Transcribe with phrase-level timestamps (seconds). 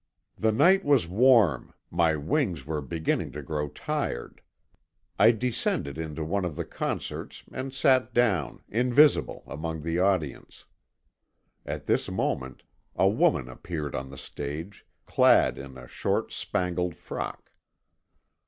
[0.35, 4.41] "The night was warm, my wings were beginning to grow tired.
[5.19, 10.65] I descended into one of the concerts and sat down, invisible, among the audience.
[11.67, 12.63] At this moment,
[12.95, 17.51] a woman appeared on the stage, clad in a short spangled frock.